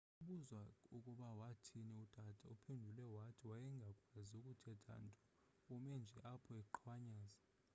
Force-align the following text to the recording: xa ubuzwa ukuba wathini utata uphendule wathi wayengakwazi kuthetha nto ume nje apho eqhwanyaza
xa 0.09 0.13
ubuzwa 0.19 0.61
ukuba 0.97 1.27
wathini 1.41 1.93
utata 2.05 2.43
uphendule 2.55 3.03
wathi 3.17 3.43
wayengakwazi 3.51 4.37
kuthetha 4.45 4.93
nto 5.05 5.13
ume 5.77 5.93
nje 6.01 6.17
apho 6.33 6.51
eqhwanyaza 6.61 7.41